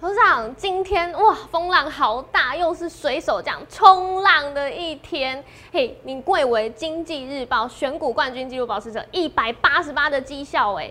[0.00, 5.44] 头事长，今天哇，风浪好大，又是水手这样冲浪的一天。
[5.70, 10.90] 嘿，你贵为经济日报选股冠军纪录保持者，一百八十八的绩效哎。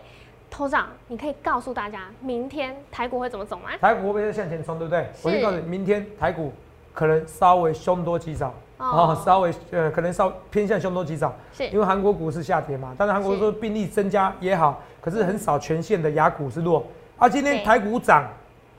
[0.52, 3.72] 头事长，你可以告诉大家，明天台股会怎么走吗？
[3.82, 5.07] 台股会不会向前冲，对不对？
[5.23, 6.54] 我先告诉你，明天台股
[6.94, 12.94] 可能稍微凶多吉少，哦，稍微呃，可能稍偏向凶多吉少，是因为韩国股市下跌嘛。
[12.96, 16.86] 但是韩国说病例增加也好，可是很少全线的雅股是弱。
[17.18, 18.23] 啊，今天台股涨。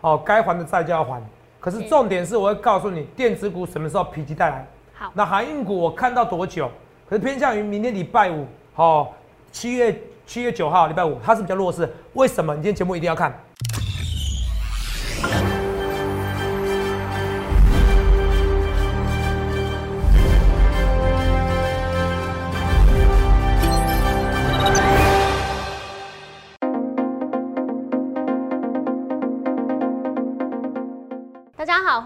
[0.00, 1.22] 好，该还的债就要还。
[1.60, 4.66] 可是重点是，我会告诉你，电子股什么时候否极带来？
[4.94, 6.70] 好，那航运股我看到多久？
[7.08, 9.12] 可是偏向于明天礼拜五，好，
[9.52, 11.88] 七月七月九号礼拜五，它是比较弱势。
[12.14, 12.54] 为什么？
[12.54, 13.32] 你今天节目一定要看。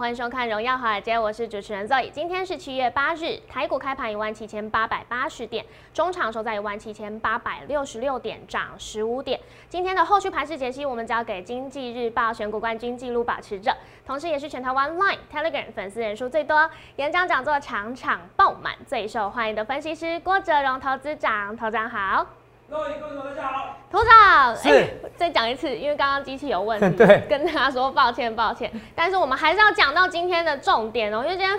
[0.04, 2.10] 欢迎收看《荣耀华尔街》，我是主持人 Zoe。
[2.10, 9.40] 今天是七月八日，台股开盘一万七千八百八十点，中场收在一万七千八百六十六点，涨十五点。
[9.66, 21.56] 今天的后续盘势解析，我们交给《经济日报》选股冠军纪录保持者，同时也是全台湾 Line、Telegram 粉丝人数最多、演讲讲座场场爆满、最受欢迎的分析师郭哲荣投资长。
[21.56, 22.26] 投长好。
[22.70, 24.98] 各位观众大家好，头长，是。
[25.16, 31.58] 再讲一次，因为刚刚机器有问题， 对，跟大家说抱歉抱歉，但是我们还是要讲到今天的重点哦，因为今天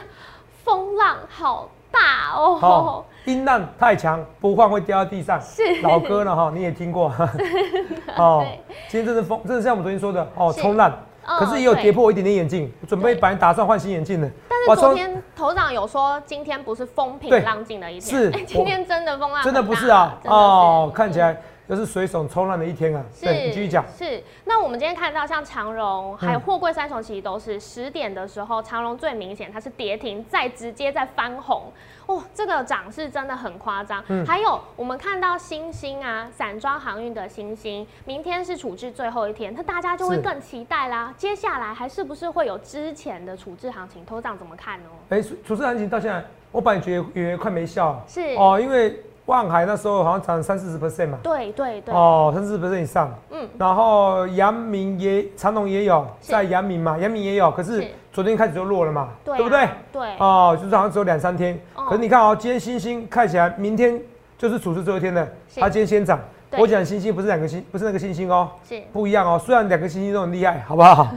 [0.64, 5.82] 风浪好大哦，音浪太强，不换会掉到地上， 是。
[5.82, 7.14] 老歌了哈，你也听过，
[8.18, 8.46] 哦，
[8.90, 10.92] 今天真的风，真的像我们昨天说的哦，冲浪。
[11.26, 14.30] 可是也有跌破我一点点眼镜，准备把你打算换新眼镜的。
[14.68, 21.36] 但是昨天头长有说，今天不是风平浪静的一天，是 今天真的风浪真的不是啊，哦，看起来。
[21.68, 23.04] 又是水手冲浪的一天啊！
[23.20, 23.84] 对，你继续讲。
[23.98, 31.72] 是，那我们今天看到像长荣还有货柜三雄，其实都是十点的时候，长荣最明显，它是跌停，再直接再翻红，
[32.06, 34.04] 哦，这个涨势真的很夸张。
[34.10, 34.24] 嗯。
[34.28, 41.12] 还有我们看到星星啊，散装航运的星星，明天是处置最后一天，那大家就会更期待啦。
[41.18, 44.06] 接下来还是不是会有之前的处置行情？
[44.06, 44.90] 头涨怎么看呢？
[45.10, 48.00] 哎，处置行情到现在，我本来觉得以为快没效。
[48.08, 48.36] 是。
[48.36, 49.02] 哦，因为。
[49.28, 57.84] 望海那时候好像涨三四十 percent 嘛，对对对，哦，三四十 percent 以上，嗯，然后阳明也长隆也有在阳明嘛，阳明也有，可是
[58.14, 59.68] 昨天开始就弱了嘛，对不对？
[59.92, 64.00] 对，哦，就是好像只有两三天，可是你看哦，今天星星看起来明天
[64.38, 66.20] 就是处置最后一天的，它今天先涨，
[66.52, 68.80] 我讲星星不是两个星，不是那个星星哦，是。
[68.94, 71.08] 不一样哦，虽然两个星星都很厉害，好不好？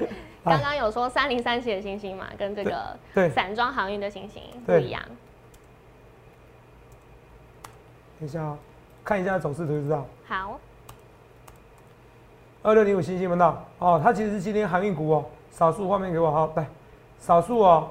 [0.44, 3.28] 刚刚有说三零三七的星星嘛，跟这个对。
[3.30, 5.00] 散装航运的星星不一样。
[8.24, 8.56] 等一下哦，
[9.04, 10.06] 看一下走势图就知道。
[10.26, 10.58] 好，
[12.62, 16.30] 二六零五星星闻到哦，它其实是今天航运股哦，少数画面给我。
[16.30, 16.66] 好来，
[17.20, 17.90] 少数哦，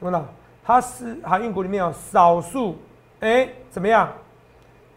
[0.00, 0.24] 闻到？
[0.64, 2.78] 它是航运股里面有少数，
[3.20, 4.10] 哎，怎么样？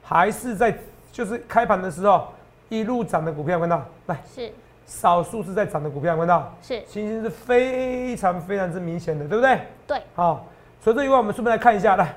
[0.01, 0.73] 还是在
[1.11, 2.29] 就是开盘的时候
[2.69, 3.83] 一路涨的股票闻到？
[4.05, 4.49] 来，是。
[4.85, 6.81] 少数是在涨的股票闻到，是。
[6.85, 9.59] 星星是非常非常之明显的，对不对？
[9.85, 10.45] 对，好。
[10.85, 12.15] 所以这一块我们顺便来看一下，来，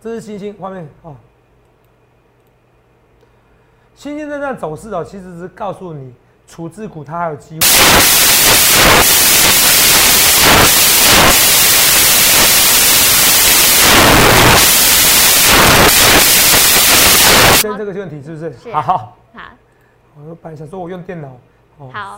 [0.00, 1.16] 这是星星画面哦。
[3.96, 6.14] 星星在这走势哦，其实是告诉你，
[6.46, 7.66] 处置股它还有机会。
[17.56, 18.72] 先这个问题是不是？
[18.72, 18.96] 好，好。
[19.34, 19.42] 好
[20.24, 21.36] 我本来想说我用电脑。
[21.92, 22.16] 好，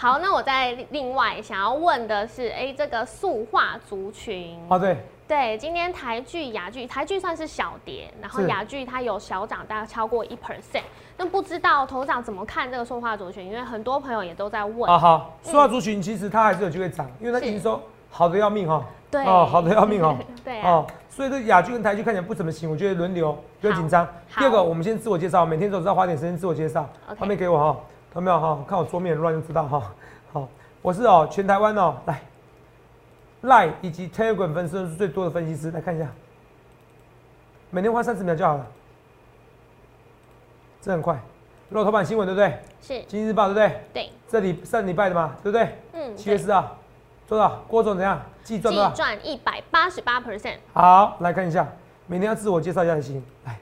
[0.00, 10.84] 好，那我再另外想要问的是，哎，这个塑化族群啊，对，对，今天台剧、雅剧，台剧算是小跌，然后雅剧它有小涨，大概超过一 percent。
[11.16, 13.44] 那不知道头长怎么看这个塑化族群？
[13.44, 14.88] 因为很多朋友也都在问。
[14.88, 18.84] 啊，好，塑化族群其实它还是有机会涨，因为它营收好的要命哈。
[19.10, 20.16] 对，哦，好的要命哦。
[20.44, 24.06] 对哦，所以这雅剧跟台剧看起来不怎么行，我觉得轮流不要紧张。
[24.36, 26.88] 第二个，我们先自我介绍，每天都知道花点时间自我介绍。
[27.18, 27.76] 画面给我哈。
[28.18, 28.64] 有没有哈？
[28.66, 29.94] 看我桌面乱就知道哈。
[30.32, 30.48] 好，
[30.82, 32.20] 我是哦，全台湾哦，来
[33.44, 36.08] ，Line 以及 Telegram 分析是最多的分析师，来看一下，
[37.70, 38.66] 每天花三十秒就好了，
[40.82, 41.16] 这很快。
[41.68, 42.58] 露头版新闻对不对？
[42.82, 43.04] 是。
[43.06, 43.80] 今日报对不对？
[43.92, 44.10] 对。
[44.26, 45.78] 这里上礼拜的嘛，对不对？
[45.92, 46.16] 嗯。
[46.16, 46.76] 七月四号，
[47.28, 47.62] 做到？
[47.68, 48.20] 郭总怎样？
[48.42, 48.90] 计赚多少？
[48.90, 50.56] 计赚一百八十八 percent。
[50.72, 51.64] 好，来看一下，
[52.08, 53.24] 每天要自我介绍一下才行。
[53.44, 53.56] 来，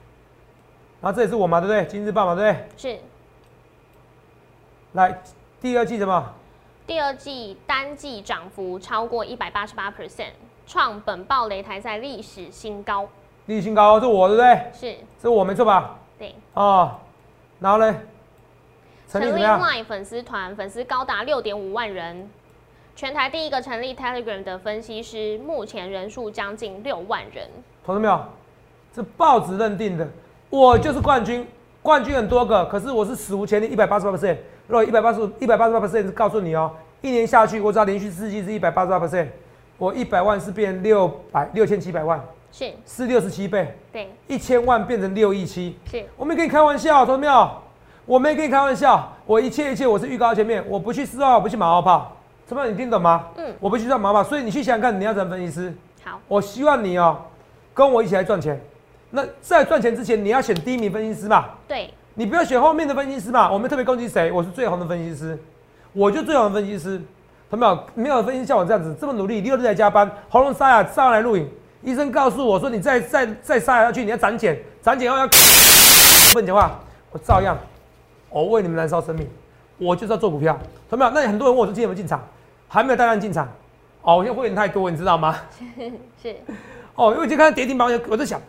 [0.99, 1.85] 然后这也是我嘛，对不对？
[1.85, 2.67] 今日报嘛，对不对？
[2.75, 2.99] 是。
[4.97, 5.15] 来，
[5.61, 6.33] 第二季什么？
[6.87, 10.31] 第二季单季涨幅超过一百八十八 percent，
[10.65, 13.07] 创本报擂台赛历史新高。
[13.45, 14.71] 历史新高，是我对不对？
[14.73, 15.99] 是，是我没错吧？
[16.17, 16.33] 对。
[16.55, 16.95] 哦，
[17.59, 17.95] 然后呢？
[19.07, 22.27] 成立成立怎么样？Line 粉丝团，粉丝高达六点五万人，
[22.95, 27.47] 全台第一个成立 Telegram 的分析师，目前人数将近六万人。
[27.85, 28.19] 同志没有？
[28.91, 30.07] 这报纸认定的，
[30.49, 31.47] 我就是冠军，
[31.83, 34.37] 冠军很多个，可是我是史无前例，一百八十八 percent。
[34.67, 36.71] 如果一百八十一百八十八 percent 告诉你哦，
[37.01, 39.27] 一年下去，我只要连续四季是一百八十八 percent，
[39.77, 42.21] 我一百万是变六百六千七百万，
[42.51, 45.77] 是，是六十七倍，对，一千万变成六亿七。
[45.89, 47.49] 是，我没跟你开玩笑，同志没有？
[48.05, 52.15] 我没跟你开玩笑，我一切一切我是预告前面，我不去四号，我不去马后炮，
[52.45, 52.73] 怎么样？
[52.73, 53.27] 你听懂吗？
[53.35, 55.73] 嗯，我不去赚马后炮，所以你去想想看，你要怎么分析师？
[56.03, 57.17] 好，我希望你哦，
[57.73, 58.59] 跟我一起来赚钱。
[59.09, 63.51] 那在赚钱之前，你要选第一名分析师吧，对，你不要选后面的分析师嘛。
[63.51, 64.31] 我们特别攻击谁？
[64.31, 65.37] 我是最红的分析师，
[65.93, 66.99] 我就最红的分析师。
[67.47, 67.83] 同没有？
[67.93, 71.47] 没有分析像我这样子这么努力，六日在加班，喉咙沙哑上来录影。
[71.83, 75.27] 医生告诉我说，你再再再沙哑下去，你要长茧，长茧后要
[76.33, 76.79] 不能讲话，
[77.11, 77.55] 我照样，
[78.31, 79.29] 我为你们燃烧生命，
[79.77, 80.57] 我就是要做股票，
[80.89, 81.11] 同没有？
[81.11, 82.19] 那很多人问我说今天有没有进场，
[82.67, 83.47] 还没有大量进场。
[84.01, 85.35] 哦，我现在会员太多，你知道吗？
[86.21, 86.35] 是，
[86.95, 88.41] 哦，因为就看到跌停板，我就想，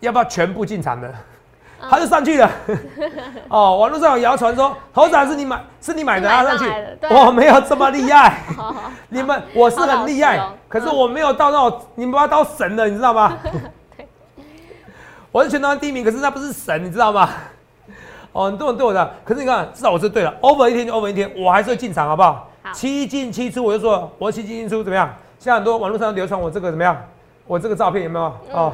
[0.00, 1.12] 要不要全部进场的？
[1.82, 2.50] 嗯他就上去了。
[3.48, 6.64] 哦，网络上有谣传说，头涨是你买，是你买的啊，上去
[7.10, 8.38] 我没有这么厉害，
[9.08, 13.36] 你们我是很厉害可是我没有到那种你们把我当神了，你知道吗？
[15.32, 17.28] 我是全台湾第一名，可是那不是神，你知道吗？
[18.32, 22.48] 哦，很多人对我的，可是你看，至少我是对了，over 一天就 over 一天，我还是会进场，好不好？
[22.62, 25.08] 好七进七出，我就说我七进七出怎么样？
[25.38, 26.96] 现在很多网络上流传我这个怎么样？
[27.46, 28.24] 我这个照片有没有？
[28.52, 28.72] 哦，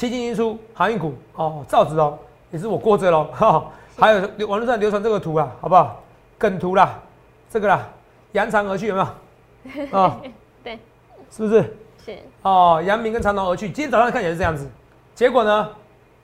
[0.00, 2.18] 七进七出航运股哦，造纸哦，
[2.50, 6.02] 也是我过着喽，哈、还有流网络上流传这个图啊，好不好？
[6.38, 6.98] 梗图啦，
[7.50, 7.86] 这个啦，
[8.32, 9.00] 扬长而去有没
[9.90, 9.98] 有？
[9.98, 10.18] 啊、
[10.64, 10.78] 对，
[11.30, 11.76] 是不是？
[12.02, 14.66] 是，哦，阳明跟长隆而去，今天早上看起来是这样子，
[15.14, 15.68] 结果呢，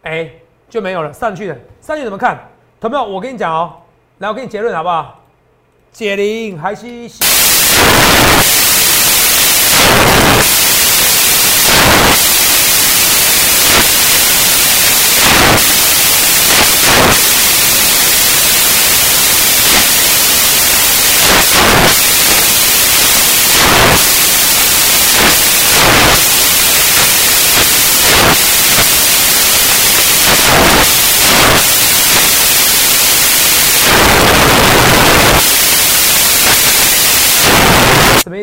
[0.04, 0.30] 哎、
[0.70, 2.48] 就没有了，上去了，上去怎么看？
[2.80, 3.04] 同没有？
[3.04, 3.74] 我跟你讲哦，
[4.20, 5.20] 来，我给你结论好不好？
[5.92, 7.75] 解铃还须系。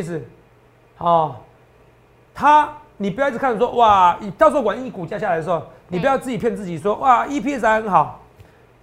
[0.03, 0.21] 意思？
[0.97, 1.35] 哦，
[2.33, 8.21] 他你不要一直看着说哇，你到时候万一股价下来的时候，你不要自己骗自己说哇 EPS 还很好。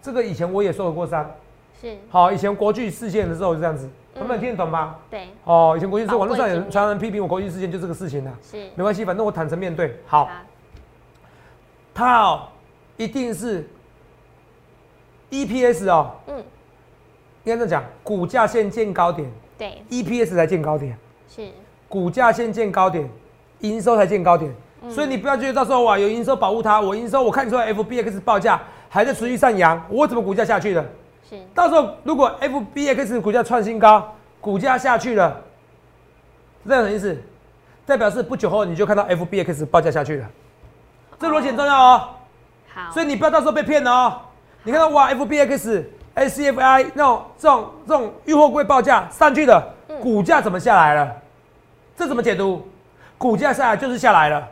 [0.02, 1.30] 这个以前我也受过伤。
[1.80, 4.96] 是，好，以前国巨事件的时候就这样子，他们嗯听得懂吗？
[5.10, 6.70] 对，哦，以前国巨事宝贵网络上有经验。
[6.70, 9.98] 常常批评我国巨事件就这个事情的、是，没关系，反正我坦诚面对。
[10.06, 10.30] 好，好，
[11.94, 12.48] 它哦
[12.96, 13.66] 一定是
[15.30, 16.36] EPS 哦，嗯，
[17.44, 19.30] 应该这样讲，股价先见高点。
[19.56, 20.98] 对，，EPS 才见高点。
[21.34, 21.48] 是，
[21.88, 23.08] 股价先见高点，
[23.60, 24.50] 营收才见高点。
[24.82, 30.82] 嗯所以你不要觉得到时候哇有营收保护它，我营收我看出来 FBX 报价还在持续上扬，我怎么股价下去了？
[31.28, 35.38] 是，到时候如果 FBX 股价创新高，股价下去了，
[36.66, 37.14] 这样什么意思？
[37.84, 40.26] 代表是不久后你就看到 FBX 报价下去了，
[41.18, 42.08] 这逻辑很重要哦。
[42.72, 44.16] 好，所以你不要到时候被骗了哦。
[44.62, 45.84] 你看到哇，FBX、
[46.14, 51.16] ACFI 那种这种这种预货柜报价上去的，嗯股价怎么下来了？
[52.00, 52.66] 这怎么解读？
[53.18, 54.48] 股价下来就是下来了，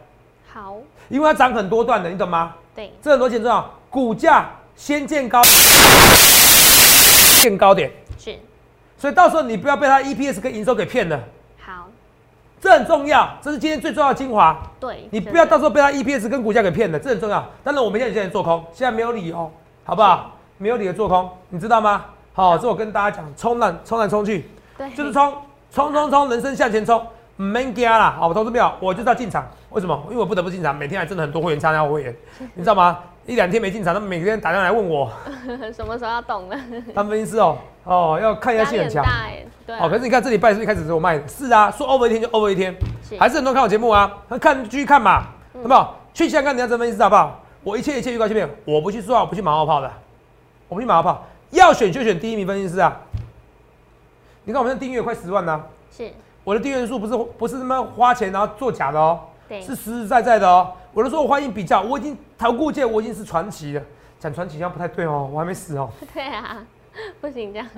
[0.53, 0.77] 好，
[1.09, 2.55] 因为它涨很多段的，你懂吗？
[2.75, 5.41] 对，这很多钱重要，股价先见高，
[7.41, 8.39] 见高点，是，
[8.99, 11.19] 所以到时候你不要被它 EPS 跟营收给骗了，
[11.65, 11.89] 好，
[12.61, 14.63] 这很重要，这是今天最重要的精华。
[14.79, 17.43] 对，你不要到时候被它 EPS 跟股价给骗了，这很重要。
[17.65, 19.51] 当然，我们现在现在做空，现在没有理由，
[19.85, 20.33] 好不好？
[20.59, 22.05] 没有理由做空，你知道吗？
[22.35, 25.35] 好，这我跟大家讲，冲浪冲来冲去，对，就是冲
[25.73, 27.07] 冲冲冲，人生向前冲，
[27.41, 28.17] 没惊啦。
[28.19, 29.97] 好，我投资票，我就是要进场，为什么？
[30.11, 32.15] 因为我不得不进场，每天还真的很多会员参加我会员，
[32.55, 32.99] 你知道吗？
[33.27, 35.11] 一两天没进场，他们每天打电话来问我，
[35.73, 36.57] 什么时候要动了？
[36.95, 39.05] 他们分析师哦，哦，要看一下性很强。
[39.67, 41.29] 对啊，哦，可是你看这礼拜是不是一开始是我卖的？
[41.29, 42.75] 是啊，说 over 一天就 over 一天，
[43.09, 45.99] 是还是很多人看我节目啊，那看继续看嘛，嗯好不好？
[46.15, 47.41] 去想想看你要怎么分析师好不好？
[47.63, 49.93] 我一切一切预告前面，我不去说话，我不去马后炮的，
[50.69, 52.99] 我不去马后炮，要选就选第一名分析师啊！
[54.45, 55.63] 你看我们现在订阅快十万呢、
[55.95, 56.11] 是，
[56.49, 60.73] 我的订阅数不是不是他妈花钱然后做假的哦，是实实在在的哦。
[60.95, 63.83] 我都说我欢迎比较，我已经投顾界我已经是传奇了，
[64.19, 65.91] 讲传奇好像不太对哦，我还没死哦。
[66.15, 66.57] 对啊，
[67.21, 67.69] 不行这样，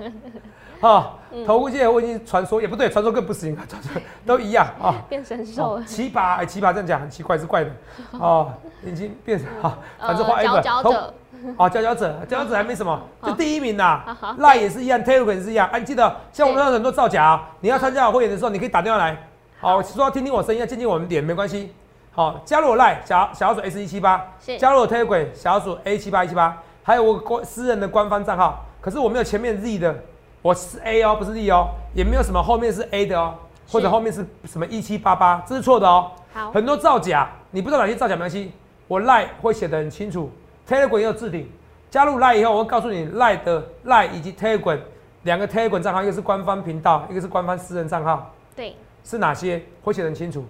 [0.79, 5.03] 啊，嗯投顾界我已经传说也不对，传说更不行， 传说都一样啊。
[5.09, 7.71] 变神兽哦了，奇葩，哎，奇葩这样讲很奇怪，是怪的。
[8.13, 8.53] 哦，
[8.85, 11.13] 已经变成好，反正花呃 ever 投佼佼者，
[11.57, 14.01] 好， 佼佼者，佼佼者还没什么，就第一名呐。
[14.37, 15.67] 赖也是一样，Telegram 也是一样。
[15.71, 19.17] 哎，记得像我们有很多造假，你要参加我会员的时候，你可以打电话来。
[19.59, 21.73] 好，说要听听我声音，要见见我们脸没关系。
[22.11, 24.25] 好，加入我赖小小鼠 S 一七八，
[24.59, 28.65] 加入我 Telegram 小鼠 A 七八一七八，还有我官私人的官方账号。
[28.81, 29.95] 可是我没有前面 Z 的，
[30.41, 33.35] 我是 A 哦，不是 Z 哦，也没有什么后面是 A 的哦，
[33.71, 36.11] 或者后面是什么一七八八，这是错的哦。
[36.33, 38.51] 好，很多造假，你不知道哪些造假没关系，
[38.87, 40.31] 我赖会写的很清楚
[40.71, 41.49] ，Telegram 也有置顶。
[41.89, 44.79] 加入赖以后，我会告诉你赖的赖以及 Telegram
[45.23, 48.33] 两个 Telegram 账号，一个是官方频道，一个是官方私人账号。
[48.55, 48.75] 对。
[49.03, 50.45] 是哪些会写很清楚，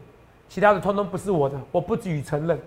[0.49, 2.59] 其他的通通不是我的，我不予承认，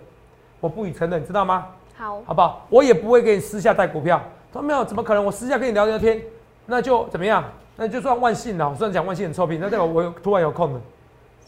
[0.59, 1.67] 我不予承认，知道吗？
[1.95, 2.65] 好，好不好？
[2.69, 4.19] 我也不会给你私下带股票，
[4.51, 5.23] 他没有，怎么可能？
[5.23, 6.19] 我私下跟你聊聊天，
[6.65, 7.43] 那就怎么样？
[7.77, 8.73] 那就算万幸了。
[8.75, 10.81] 虽然讲万幸很臭屁，那代表我有突然有空了。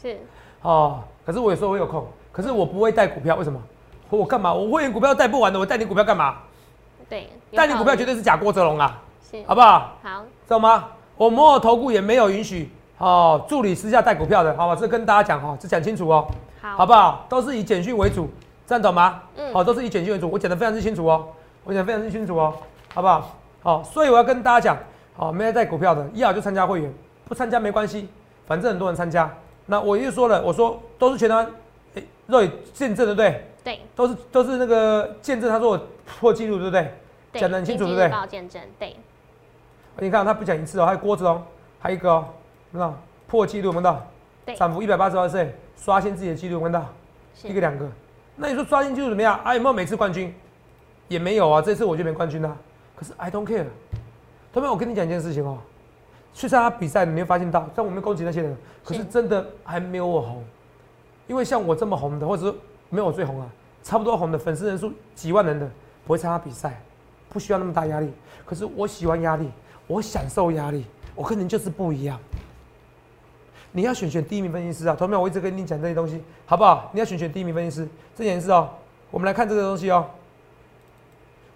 [0.01, 0.17] 是。
[0.61, 3.59] 哦，可是我有时候我有空，可是我不会带股票，为什么？
[4.09, 4.53] 我干嘛？
[4.53, 6.35] 我会员股票带不完的，我带你股票干嘛？
[7.09, 9.01] 对，带你股票绝对是假郭泽龙啊，
[9.45, 9.93] 好不好？
[10.03, 10.85] 好，知道吗？
[11.15, 12.71] 我摩尔投顾也没有允许。
[12.99, 16.27] 哦，助理私下带股票的，好吧，这跟大家讲哈，这讲清楚哦，
[16.59, 17.27] 好，好不好？
[17.29, 18.27] 都是以简讯为主，
[18.65, 19.21] 这样懂吗？
[19.35, 21.27] 嗯，好，都是以简讯为主，我讲的非常之清楚哦，
[21.63, 22.51] 我讲非常之清楚哦，
[22.95, 23.29] 好不好？
[23.61, 24.77] 好，所以我要跟大家讲，
[25.15, 26.91] 好，没有带股票的，要就参加会员，
[27.25, 28.09] 不参加没关系，
[28.47, 29.31] 反正很多人参加。
[29.67, 31.47] 那我又说了，我说都是全台，哎，
[32.27, 33.43] 肉眼见证，对不对？
[33.63, 36.93] 对，都是都是那个见证，他说我破纪录，对不对？
[37.33, 38.27] 讲的很清楚，对不对？
[38.27, 38.95] 见证，对。
[39.99, 41.43] 你看他不讲一次哦，还有郭子龙，
[41.79, 42.25] 还有一个哦。
[42.71, 42.93] 看到
[43.27, 44.05] 破纪录，看到
[44.55, 46.85] 涨幅一百八十八岁，刷新自己的纪录，看到
[47.43, 47.89] 一个两个。
[48.35, 49.39] 那你说刷新纪录怎么样？
[49.43, 50.33] 啊，有没有每次冠军？
[51.07, 52.55] 也没有啊，这次我就没冠军啦。
[52.95, 53.65] 可是 I don't care。
[54.53, 55.57] 同学我跟你讲一件事情哦，
[56.33, 60.43] 去参加比赛，你没有发现到，像我们攻击那些人，可是真的还没有我红。
[61.27, 62.55] 因为像我这么红的，或者是
[62.89, 63.47] 没有我最红啊，
[63.83, 65.69] 差不多红的粉丝人数几万人的，
[66.05, 66.81] 不会参加比赛，
[67.29, 68.11] 不需要那么大压力。
[68.45, 69.49] 可是我喜欢压力，
[69.87, 72.19] 我享受压力，我跟人就是不一样。
[73.73, 76.89] 你要选选第一名分析师啊，同学们，我一直跟你讲这些东西，好不好？
[76.93, 78.69] 你要选选第一名分析师，这件事哦。
[79.11, 80.05] 我们来看这个东西哦。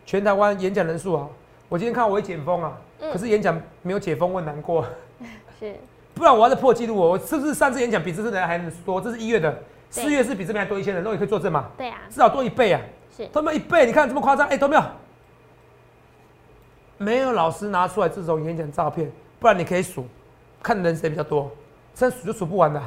[0.05, 1.27] 全台湾演讲人数啊，
[1.69, 4.85] 我今天看我会解封啊，可是演讲没有解封，我难过。
[5.59, 5.75] 是，
[6.21, 7.09] 不然我要再破纪录哦。
[7.09, 9.01] 我是不是上次演讲比这次人还能多？
[9.01, 9.57] 这是一月的，
[9.89, 11.65] 四月是比这边还多一千人，那也可以作证嘛？
[11.75, 12.79] 对啊，至少多一倍啊。
[13.17, 14.47] 是，都没有一倍，你看这么夸张？
[14.47, 14.83] 哎，都没有，
[16.99, 20.05] 没有老师拿出来这种演讲照片，不然你可以数，
[20.61, 21.49] 看人谁比较多。
[21.95, 22.79] 这数就数不完的，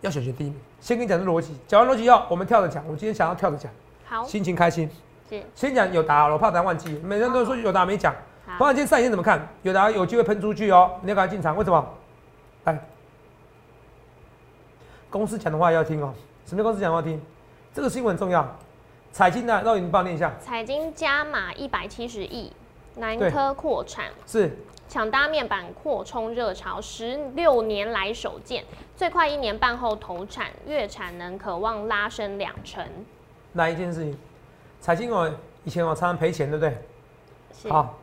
[0.00, 0.56] 要选选第一名。
[0.80, 2.84] 先跟你讲这逻辑，讲完逻辑以后，我们跳着讲。
[2.86, 3.72] 我今天想要跳着讲，
[4.04, 4.88] 好，心情开心。
[5.28, 7.00] 是，先讲有答，我怕大家忘记。
[7.02, 8.14] 每人都说有答没讲。
[8.58, 9.46] 突然间上线怎么看？
[9.62, 11.56] 有的有机会喷出去哦，你要赶快进场。
[11.56, 11.94] 为什么？
[12.64, 12.78] 来，
[15.10, 16.14] 公司讲的话要听哦。
[16.46, 17.20] 什么公司讲的话听？
[17.74, 18.46] 这个新闻很重要。
[19.12, 19.62] 彩金呢？
[19.64, 20.32] 让你帮我念一下。
[20.40, 22.52] 彩金加码一百七十亿，
[22.96, 24.56] 南科扩产是。
[24.88, 32.86] 抢搭面板扩充热潮，十六年来首见，最快一年半后投产，月产能可望拉升两成。
[33.52, 34.16] 哪一件事情？
[34.80, 35.28] 彩金哦，
[35.64, 36.78] 以前我常常赔钱，对不对？
[37.52, 37.68] 是。
[37.68, 37.98] 好，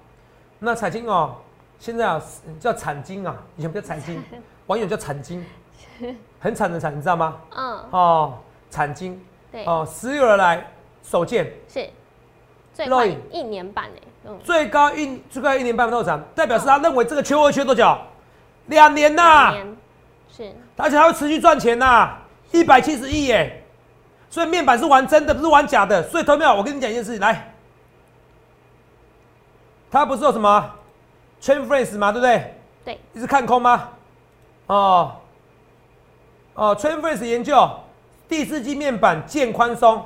[0.64, 1.36] 那彩金哦，
[1.78, 2.22] 现在啊
[2.60, 4.24] 叫产金啊，以前不叫彩金，
[4.68, 5.46] 网友叫产金，
[6.40, 7.36] 很惨的惨，你知道吗？
[7.56, 7.86] 嗯。
[7.92, 8.38] 哦，
[8.72, 9.22] 产金。
[9.52, 9.66] 对。
[9.66, 10.66] 哦，十六来
[11.04, 11.52] 首见。
[11.68, 11.90] 是。
[12.74, 14.32] 最快一年半诶。
[14.44, 17.96] 最高一最高一年半不产，代表是他认为这个缺货缺多久？
[18.68, 19.54] 两年呐，
[20.32, 22.16] 是，而且他会持续赚钱呐，
[22.54, 23.62] 一百七十亿耶，
[24.30, 26.02] 所以面板是玩真的，不是玩假的。
[26.10, 27.53] 所以投票，我跟你讲一件事情，来，
[29.94, 30.74] 他不是说什么
[31.40, 32.12] train friends 吗？
[32.12, 32.54] 对不对？
[32.84, 33.90] 对，一直看空吗？
[34.66, 35.16] 哦，
[36.56, 37.70] 哦，train friends 研究
[38.28, 40.04] 第四季面板渐宽松。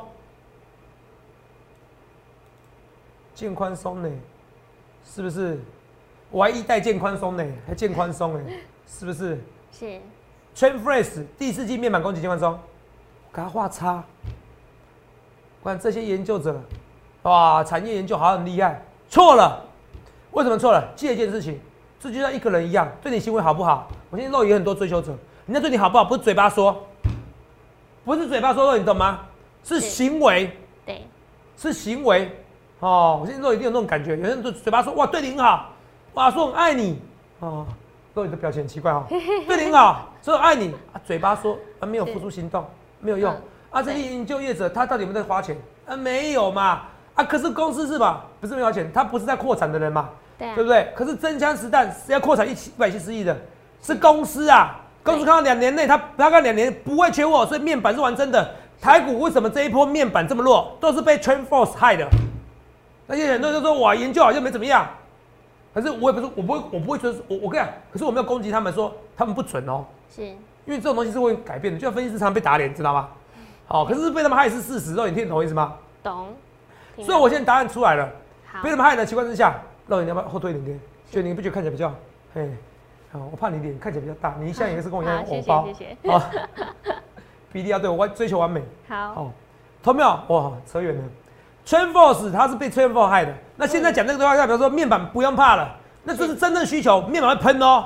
[3.33, 4.09] 渐宽松呢，
[5.05, 5.57] 是不是？
[6.31, 8.51] 我还一代渐宽松呢，还渐宽松呢，
[8.85, 9.41] 是不是？
[9.71, 10.01] 是。
[10.53, 12.59] Train Fresh 第四季面板供给渐宽松，
[13.31, 14.03] 给他画叉。
[15.63, 16.61] 看这些研究者，
[17.21, 18.81] 哇，产业研究好像很厉害。
[19.09, 19.63] 错了，
[20.37, 20.87] 为什么错了？
[20.95, 21.59] 记得一件事情，
[21.99, 23.87] 这就像一个人一样，对你行为好不好？
[24.11, 25.11] 我现在肉也很多追求者，
[25.47, 26.05] 人家对你好不好？
[26.05, 26.85] 不是嘴巴说，
[28.05, 29.21] 不是嘴巴说肉，你懂吗？
[29.63, 30.55] 是行为。
[30.85, 31.01] 对。
[31.57, 32.31] 是行为。
[32.81, 35.71] 哦，我现在肉一定有那种感觉，有人都嘴巴说哇对你很好，
[36.13, 37.01] 哇说很爱你，
[37.39, 37.65] 哦，
[38.13, 42.63] 肉眼的表情很奇怪哦， 对你很好，说爱你，啊嘴巴说啊没有付出行动，
[42.99, 43.35] 没有用，
[43.71, 45.57] 啊这些研究业者他到底有没有在花钱？
[45.87, 46.83] 啊没有嘛，
[47.17, 48.23] 啊可是公司是吧？
[48.39, 50.87] 不是没有钱，他不是在扩产的人嘛，对，对不对？
[50.95, 53.35] 可是真枪实弹是要扩产一七一百七十亿的，
[53.81, 58.47] 是公司啊，公司看到两年内他大概两年不会缺货，所以面板是玩真的，
[58.79, 62.07] 台股为什么这一波面板这么弱，都是被 Trend Force 害的。
[63.07, 64.87] 那些很多人都说哇，研究好像没怎么样，
[65.73, 69.83] 可是我也不是，我不会，我不会说，我我跟你讲，可是我没有攻击他们说他们不准哦，
[70.15, 73.07] 是，因为这种东西是会改变的，就像分析师常被打脸，知道吗？
[73.65, 75.73] 好，可是被他们害是事实，哦你听懂意思吗？
[76.03, 76.27] 懂。
[77.03, 78.09] 所以我现在答案出来了，
[78.63, 79.55] 被他们害的情况之下，
[79.87, 80.65] 肉你要不要后退一点？
[80.65, 80.79] 点？
[81.09, 81.93] 就你不觉得看起来比较，
[82.33, 82.49] 嘿，
[83.11, 86.21] 好，我怕你脸看起来比较大，你现在也是跟我一样偶包，谢谢，好，
[87.51, 89.31] 比例要对，我追求完美，好，好，
[89.81, 90.19] 同没有？
[90.27, 91.01] 哇，扯远了。
[91.65, 97.85] Trend Force 它是被 Trend Force 害的，那现在讲这个的话，代表说面板不用怕了，那这是真正需求，面板会喷哦。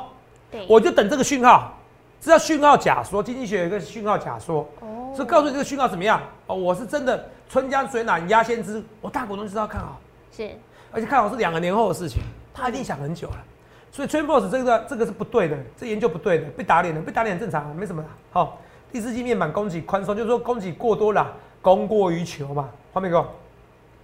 [0.51, 1.73] 对，我就等这个讯号，
[2.19, 6.21] 这叫讯号假说，经济学有一个讯号假说，哦，所以告诉你这个讯号怎么样。
[6.47, 9.99] 哦，我是真的春江水暖鸭先知，我大股东就知道看好，
[10.31, 10.49] 是，
[10.89, 12.21] 而且看好是两个年后的事情，
[12.53, 13.43] 他一定想很久了，
[13.91, 18.07] 所以 Trend Force 这个这个是不对的，这研究不对的，被打脸了，被打脸很正常，没什么的。
[18.31, 18.57] 好，
[18.89, 21.29] 第四季面板供给宽松，就是说供给过多了，
[21.61, 23.29] 供过于求嘛，画面给我。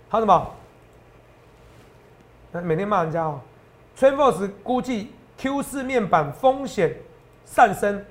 [0.09, 0.51] 好什么？
[2.51, 3.39] 每天骂人家哦。
[3.97, 6.93] Travis 估计 Q 四面板风险
[7.45, 8.03] 上升，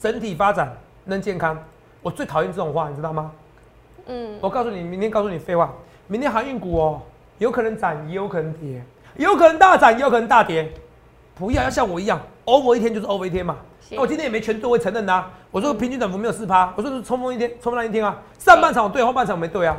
[0.00, 1.56] 整体发展能健康。
[2.02, 3.30] 我最讨厌这种话，你知道吗？
[4.06, 4.38] 嗯。
[4.40, 5.72] 我告诉你，明天告诉你废话。
[6.06, 7.02] 明天航运股哦，
[7.38, 8.82] 有可能涨，也有可能跌，
[9.16, 10.70] 有可能大涨，也有可能大跌。
[11.34, 13.56] 不要要像我一样，over 一天就是 over 一天嘛。
[13.90, 15.24] 那我今天也没全对，会承认的。
[15.50, 18.22] 我说平均涨幅没有四趴，我说是冲锋一天，冲锋那一天啊。
[18.38, 19.76] 上半场我对，后半场我没对啊。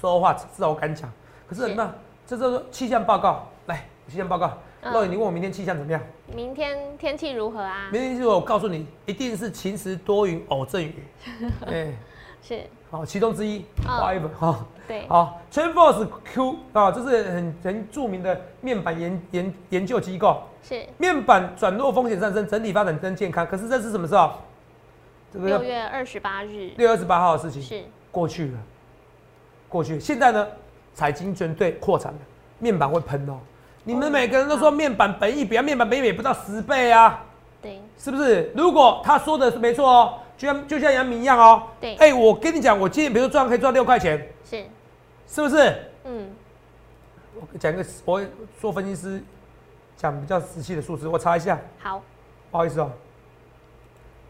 [0.00, 1.10] 说话至少我敢讲，
[1.48, 1.92] 可是那
[2.26, 4.56] 这是气象报告，来气象报告，
[4.92, 6.00] 洛雨，你问我明天气象怎么样？
[6.34, 7.88] 明天天气如何啊？
[7.92, 10.94] 明天气我告诉你，一定是晴时多云偶阵雨。
[11.66, 11.92] 哎，
[12.40, 12.60] 是
[12.90, 14.64] 好，其中之一，画一本哈。
[14.86, 20.42] 对，好，TrendForce Q 啊，这是很很著名的面板研研研究机构。
[20.62, 23.46] 是面板转弱风险上升，整体发展真健康。
[23.46, 24.32] 可是这是什么时候？
[25.32, 26.70] 这个六月二十八日。
[26.76, 28.58] 六月二十八号的事情是过去了。
[29.68, 30.46] 过去，现在呢？
[30.94, 32.18] 财经军队扩产了，
[32.58, 33.38] 面板会喷哦。
[33.84, 37.22] 你们每个人都说面板本益比啊，面板本益比不到十倍啊，
[37.62, 38.50] 对，是不是？
[38.56, 41.96] 如果他说的是没错哦，就像就像杨明一样哦，对。
[41.96, 44.64] 哎，我跟你讲，我今天比如说赚可以赚六块钱，是，
[45.26, 45.90] 是不是？
[46.04, 46.30] 嗯。
[47.34, 48.24] 我讲一个，我
[48.60, 49.22] 做分析师
[49.96, 51.58] 讲比较仔细的数字，我查一下。
[51.80, 52.00] 好。
[52.50, 52.90] 不好意思哦，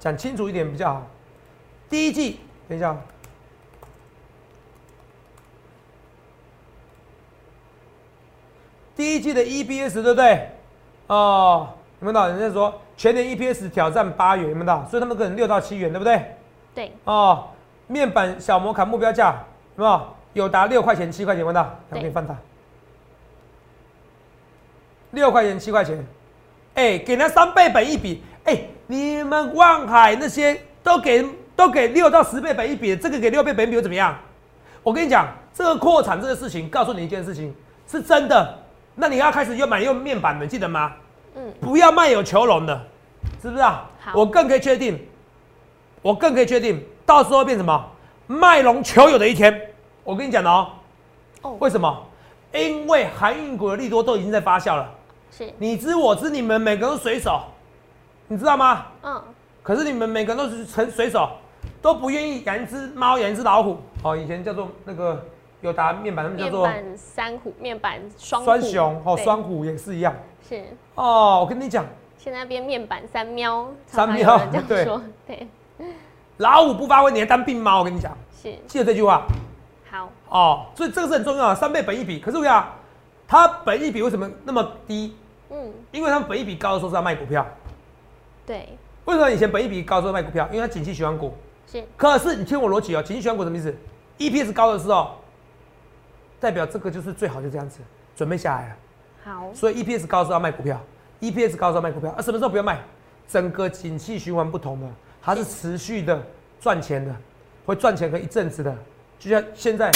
[0.01, 1.07] 讲清楚一点比较好。
[1.91, 2.97] 第一季，等一下。
[8.97, 10.51] 第一季的 EBS 对不对？
[11.07, 12.27] 哦，你们老？
[12.29, 14.85] 人家说全年 EPS 挑战八元，有没有到？
[14.91, 16.37] 所以他们可能六到七元，对不对？
[16.75, 16.93] 对。
[17.05, 17.49] 哦，
[17.87, 19.45] 面板小摩卡目标价
[19.77, 20.43] 是吧有？
[20.43, 21.79] 有达六块钱、七块钱，有没有到？
[21.93, 22.37] 两边放大。
[25.13, 26.05] 六块钱、七块钱，
[26.75, 34.19] 哎，给那三倍本一比，哎，你们望海那些都给都给六到十倍本一比，这个给六倍本一比又怎么样？
[34.83, 37.55] 我跟你讲，这个扩产这个事情，告诉你一件事情，
[37.87, 38.59] 是真的。
[38.97, 40.93] 那你要开始又买用面板的，记得吗？
[41.37, 42.81] 嗯，不要卖有求龙的，
[43.41, 43.89] 是不是啊？
[44.01, 44.99] 好，我更可以确定，
[46.03, 47.85] 我更可以确定，到时候变什么
[48.27, 49.71] 卖龙求有的一天。
[50.05, 50.69] 我跟你讲哦，
[51.43, 52.07] 哦，为什么？
[52.53, 54.91] 因为航运股的利多都已经在发酵了。
[55.31, 57.43] 是，你知我知，你们每个人都水手，
[58.27, 58.87] 你知道吗？
[59.03, 59.23] 嗯。
[59.63, 61.29] 可是你们每个人都是成水手，
[61.83, 63.77] 都不愿意养一只猫，养一只老虎。
[64.03, 65.23] 哦，以前叫做那个。
[65.61, 70.15] 有打面板，他们叫做面板三虎，面板双双雄哦，双虎也是一样。
[70.49, 71.85] 是哦，我跟你讲，
[72.17, 75.49] 现在变面板三喵，三喵这样说，对。
[76.37, 77.81] 老虎不发威，你还当病猫？
[77.81, 79.27] 我跟你讲，是记得这句话。
[79.91, 82.21] 好哦，所以这个是很重要啊，三倍本一比。
[82.21, 82.65] 可是我讲，
[83.27, 85.17] 它本一比为什么那么低？
[85.51, 87.45] 嗯，因为他们本一比高的时候是要卖股票。
[88.47, 88.79] 对。
[89.07, 90.47] 为什么以前本一比高的时候卖股票？
[90.53, 91.35] 因为它景气喜欢股。
[91.67, 91.85] 是。
[91.97, 93.77] 可是你听我逻辑哦，景气喜欢股什么意思
[94.19, 95.17] ？EPS 高的时候。
[96.41, 97.81] 代表这个就是最好就这样子
[98.15, 98.77] 准备下来了，
[99.25, 100.81] 好，所以 EPS 高时候要卖股票
[101.21, 102.79] ，EPS 高时候卖股票，啊，什么时候不要卖？
[103.29, 104.87] 整个景气循环不同的，
[105.21, 106.23] 它是持续的
[106.61, 107.15] 赚钱的，
[107.67, 108.75] 会赚钱个一阵子的，
[109.19, 109.91] 就像现在，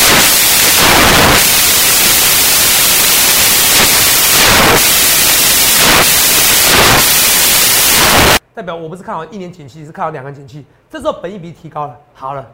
[8.54, 12.46] 代表我不是看好一年景气，是看好两个景气，这时候本益比提高了，好了。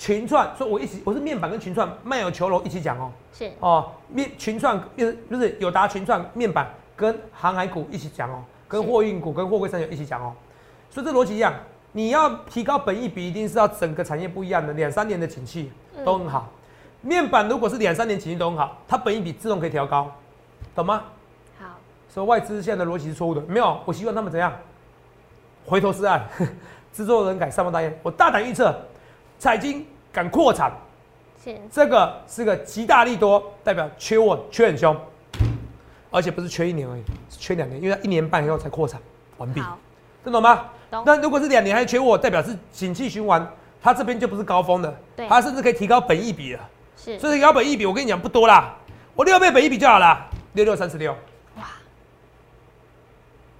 [0.00, 3.52] 群创，所以我一起我是面板跟群创卖有求楼一起讲哦，是。
[3.60, 10.32] 哦，面群创就是就是友达群创面板跟航海股一起讲哦，跟货运股跟货柜三雄一起讲哦，
[10.88, 11.52] 所以这逻辑一样，
[11.92, 15.70] 你要提高本益比，一定是要整个产业不一样的，两三年的景气
[16.02, 16.48] 都很好，
[17.02, 20.10] 面板如果是两三年景气都很好，它本益比自动可以调高，
[20.74, 21.02] 懂吗？
[21.58, 21.66] 好，
[22.08, 24.50] 所以外资现在的逻辑是错误的，没有，我希望他们怎样，
[25.66, 26.26] 回头是岸，
[26.90, 28.74] 制作人改善方大焉，我大胆预测。
[29.40, 30.70] 彩金敢扩产，
[31.42, 31.58] 是。
[31.72, 34.94] 这个是个极大利多，代表缺货缺很凶，
[36.10, 39.00] 而且不是缺一年而已，是缺两年，因为它一年半以后才扩产
[39.38, 39.78] 完毕，好，
[40.22, 40.66] 听懂吗？
[40.90, 41.02] 懂。
[41.06, 43.50] 那如果是两年还缺货，代表是景气循环，
[43.82, 45.26] 它这边就不是高峰的，对。
[45.26, 46.60] 它甚至可以提高本益比了。
[46.94, 47.18] 是。
[47.18, 48.76] 所以提高本益比，我跟你讲不多啦，
[49.14, 51.12] 我六倍本益比就好了，六六三十六。
[51.56, 51.64] 哇。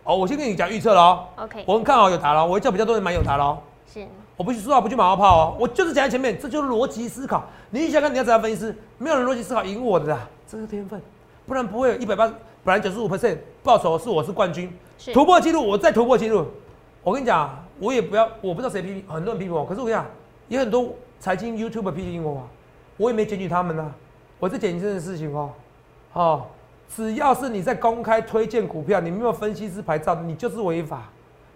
[0.04, 3.58] 哦，我先跟你讲预测了哦，，OK，我很看好有达了，我会叫比较多人买有达了哦。
[3.90, 4.06] 是
[4.40, 7.44] 我不去说话，不去马后炮哦，我就是讲在前面，这就是逻辑思考。
[7.68, 10.98] 你想看你要怎样分析师，没有人逻辑思考赢我的啦，这是天分，
[11.46, 12.26] 不然不会有一百八，
[12.64, 14.72] 本来九十五 percent 报酬是我是冠军，
[15.12, 16.46] 突破纪录，我再突破纪录。
[17.02, 20.06] 我跟你讲，我也不要，我不知道谁批评，很多人批评我，可是我跟你讲，
[20.48, 22.44] 也很多财经 YouTube 批评我啊，
[22.96, 23.92] 我也没检举他们呐、
[24.38, 25.50] 我在检举这件事情哦，
[26.14, 26.46] 哦，
[26.88, 31.10] 只要是你在公开推荐股票，你没有分析师牌照，你就是违法。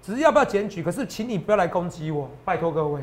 [0.05, 3.01] 只是要不要检举，可是请你不要来攻击我，拜托各位。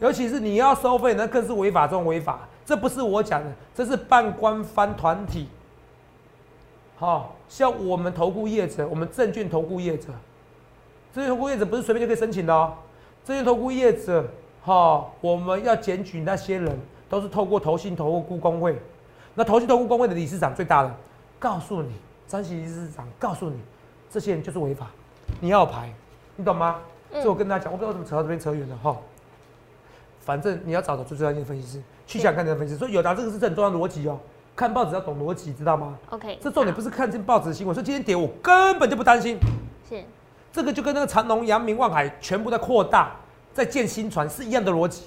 [0.00, 2.40] 尤其是你要收费，那更是违法中违法。
[2.66, 5.46] 这不是我讲的，这是半官方团体。
[6.96, 10.08] 好、像我们投顾业者，我们证券投顾业者，
[11.14, 12.74] 证券投顾业者不是随便就可以申请的哦。
[13.24, 14.28] 证券投顾业者，
[14.64, 16.76] 哈、我们要检举那些人，
[17.08, 18.76] 都是透过投信投顾工会。
[19.34, 20.94] 那投信投顾工会的理事长最大的，
[21.38, 21.92] 告诉你，
[22.26, 23.56] 张喜理事长告诉你，
[24.10, 24.90] 这些人就是违法，
[25.40, 25.92] 你要排，
[26.36, 26.80] 你懂吗？
[27.14, 28.96] 嗯所以我跟大家讲，我不知道怎么扯到这边扯远了哈。
[30.20, 32.78] 反正你要找到最专业的分析师，去想看你的分析师。
[32.78, 34.18] 所以友达这个是很重要的逻辑哦。
[34.56, 39.38] 看报纸要懂逻辑，知道吗？OK，这重点不是是看这报纸新闻，说今天跌我根本就不担心。
[39.88, 40.02] 是
[40.50, 43.12] 这个就跟那个长隆、阳明、望海全部在扩大，
[43.52, 45.02] 在建新船是一样的逻辑。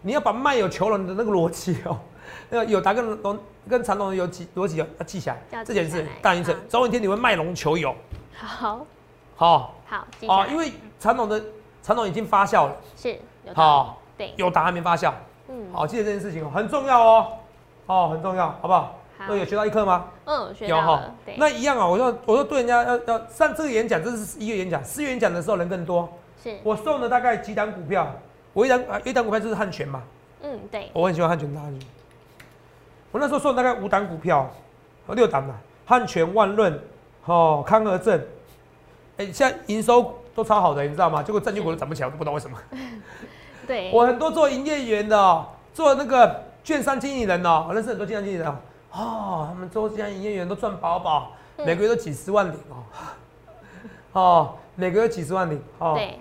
[0.00, 1.98] 你要把卖有求人的那个逻辑哦，
[2.48, 5.62] 那个友达跟龙跟长隆的有几逻辑要要记起来要。
[5.62, 7.94] 记这件事大原则好，总有一天你会卖龙求友，
[8.34, 8.86] 好
[9.36, 11.42] 好好哦，因为传统的
[11.82, 13.18] 传统已经发酵了，是
[13.54, 15.12] 好，对，有达还没发酵，
[15.48, 15.72] 嗯。
[15.72, 17.26] 好，记得这件事情哦，很重要哦，
[17.86, 18.80] 哦，很重要，好不好？
[19.16, 19.24] 好。
[19.28, 20.04] 那有学到一课吗？
[20.26, 20.86] 嗯学有哈。
[20.86, 26.08] 到了，对，那一样啊，我说我说对人家要要上这个演讲，这是一月演讲，四月演讲的时候人更多，
[26.42, 26.58] 是。
[26.62, 28.06] 我送了大概几档股票，
[28.52, 30.02] 我一档啊一档股票就是汉泉嘛，
[30.42, 30.90] 嗯对。
[30.92, 31.88] 我很喜欢汉泉大汉泉。
[33.10, 34.50] 我那时候送大概五档股票，
[35.06, 35.54] 哦六档嘛，
[35.86, 36.78] 汉泉、万润、
[37.24, 38.22] 哦康和正，
[39.18, 41.22] 哎、现在营收都超好的，你知道吗？
[41.22, 42.56] 结果证券股都涨不起来，我都不知道为什么。
[43.66, 48.56] 对，我很多做营业员的、哦，做那个券商经理人哦，我认识很多券商经理人哦，
[48.92, 52.76] 哦他们做这样营业员都赚饱饱，嗯每个月都几十万领哦，
[54.12, 55.94] 哦，每个月几十万领哦。
[55.96, 56.18] 对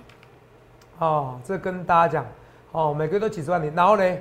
[1.00, 2.26] 哦，这跟大家讲，
[2.72, 4.18] 哦，每个月都几十万领，然后呢，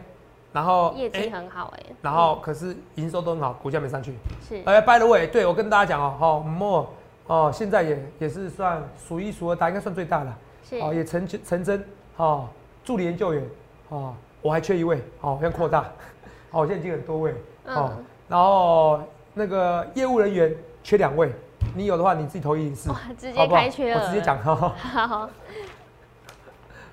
[0.52, 4.14] 然后业绩很好哎，然后可是营收都很好，股价没上去。
[4.46, 6.86] 是哎、by the way，对我跟大家讲哦，哦，莫
[7.26, 10.32] 哦，现在也也是算数一数二大，应该算最大的，
[10.68, 10.76] 是。
[10.78, 11.84] 哦，也成成真，
[12.16, 12.48] 哦，
[12.84, 13.44] 助理研究员，
[13.88, 15.80] 哦，我还缺一位，哦，要扩大，
[16.52, 17.32] 哦，我现在已经很多位，
[17.66, 19.00] 哦，嗯然后
[19.34, 21.32] 那个业务人员缺两位，
[21.74, 24.74] 你有的话你自己投一零四，哇直接开缺了，我直接讲，哈哈。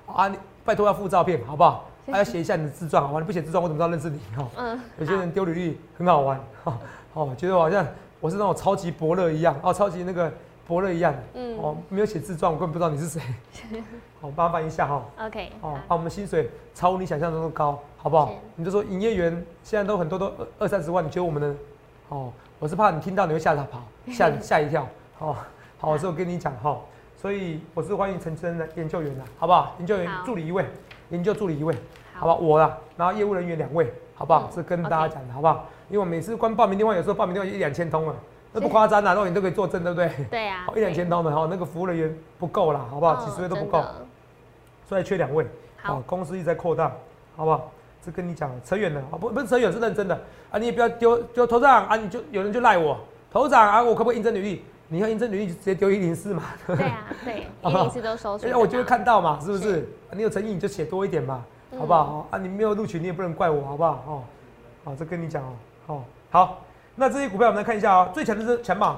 [0.06, 0.14] 好。
[0.14, 1.86] 啊，你拜托要附照片，好不好？
[2.06, 3.18] 还要写一下你的自传，好吗？
[3.18, 4.20] 你不写自传，我怎么知道认识你？
[4.36, 4.80] 哦，嗯。
[4.98, 6.78] 有些人丢履历很好玩，哦，
[7.14, 7.84] 哦，觉得我好像
[8.24, 10.32] 我是那种超级伯乐一样，哦，超级那个
[10.66, 13.20] 伯乐一样，嗯哦，没有写自传，我根本不知道你是谁。
[14.18, 18.32] 好，麻烦一下哈，好 OK 哦，啊，我们薪水超乎你想象中的高，好不好？
[18.56, 19.30] 你就说营业员
[19.62, 21.54] 现在都很多都二二三十万，你觉得我们呢？
[22.08, 24.88] 哦，我是怕你听到你会吓他跑， 吓吓一跳。
[25.18, 25.36] 哦，
[25.76, 26.80] 好，所以我跟你讲哈，
[27.18, 29.74] 所以我是欢迎陈真的研究员的，好不好？
[29.80, 30.64] 研究员助理一位，
[31.10, 31.74] 研究助理一位，
[32.14, 32.38] 好不好？
[32.38, 34.44] 我啦，然后业务人员两位，好不好？
[34.44, 35.66] 嗯这跟大家讲的好不好？
[35.88, 38.14] 因为我每次光报名电话，有时候报名电话一两千通了，
[38.52, 40.10] 那不夸张啦，那你都可以作证，对不对？
[40.30, 43.14] 对啊， 一两千通的哈，那个服务人员不够啦，好不好？
[43.14, 43.82] 哦几十位都不够，
[44.88, 45.46] 所以缺两位。
[45.76, 46.90] 好哦，公司一直在扩大，
[47.36, 47.70] 好不好？
[48.04, 50.18] 这跟你讲，扯远了啊，不不是扯远，是认真的
[50.50, 50.58] 啊！
[50.58, 52.98] 你也不要丢丢头长啊，你就有人就赖我
[53.32, 54.62] 头长啊，我可不可以应征履历？
[54.88, 59.88] 你要应征履历就直接丢一零四嘛，对啊 对，一零四都收取得到，哎我就会看到嘛，是不是？
[60.12, 61.42] 你有诚意你就写多一点嘛，
[61.72, 62.26] 嗯好不好？
[62.30, 64.04] 啊，你没有录取你也不能怪我，好不好？
[64.06, 64.22] 哦，
[64.84, 65.52] 好，这跟你讲哦，
[65.86, 66.62] 哦，好，
[66.96, 68.96] 那这些股票我们来看一下哦，最强的是强茂，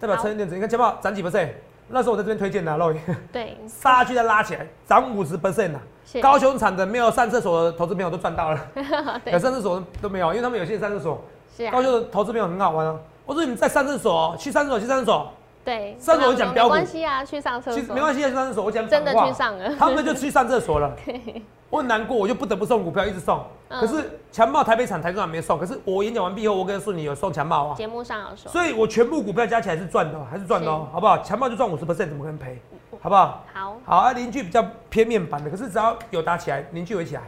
[0.00, 1.50] 代表好成人电子，你看强茂涨几 percent？
[1.88, 2.92] 那时候我在这边推荐的，肉
[3.32, 5.78] 对杀去再拉起来，涨五十 percent 呐。
[6.04, 8.60] 是高雄产的没有上厕所的投资朋友都赚到了，
[9.24, 11.20] 有对上厕所都没有，因为他们有些人上厕所。
[11.56, 13.00] 是啊高雄的投资朋友很好玩哦。
[13.24, 15.32] 我说你们在上厕所，去上厕所，去上厕所，
[15.64, 18.64] 对，上次我讲标没股关系啊，去上厕所，没关系啊，去上厕所。
[18.64, 20.94] 我讲真的去上了，他们就去上厕所了。
[21.76, 23.38] 我很难过，我就不得不送股票，一直送。
[23.68, 31.18] 嗯可是强茂台北厂、台中厂没送，可是我演讲完毕后，我跟顺你有送强茂啊，节目上有说，所以我全部股票加起来是赚的，还是赚的哦，好不好？
[31.18, 32.58] 强茂就赚五十 percent，怎么可能赔？
[33.02, 33.44] 好不好？
[33.52, 37.22] 好好啊，邻居比较偏面板的，可是只要有打起来，邻居会起来。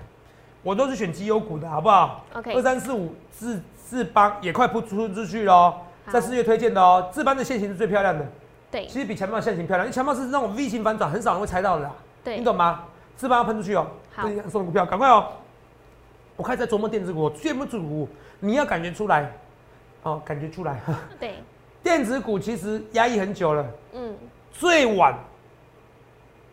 [0.62, 2.54] 我都是选绩优股的，好不好？OK。
[2.54, 5.74] 二三四五智智邦也快不出出去喽，
[6.08, 7.10] 在四月推荐的哦。
[7.12, 8.24] 智邦的线型是最漂亮的，
[8.70, 11.90] 对，其实比强茂线型漂亮，因为强茂是那种 V 型反转，很少人会猜到的，
[12.22, 12.84] 对，你懂吗？
[13.16, 13.84] 智邦要喷出去哦，
[14.18, 15.28] 好，送股票，赶快哦。
[16.36, 18.08] 我开始在琢磨电子股，电子股
[18.40, 19.32] 你要感觉出来，
[20.02, 20.80] 哦，感觉出来。
[21.20, 21.34] 对，
[21.84, 24.16] 电子股其实压抑很久了，嗯，
[24.50, 25.16] 最晚